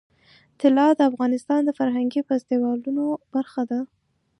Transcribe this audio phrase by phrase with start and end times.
[0.59, 3.03] طلا د افغانستان د فرهنګي فستیوالونو
[3.33, 3.79] برخه ده.